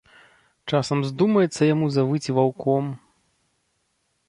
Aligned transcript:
Часам 0.71 0.99
здумаецца 1.09 1.61
яму 1.73 1.91
завыць 1.97 2.33
ваўком. 2.39 2.85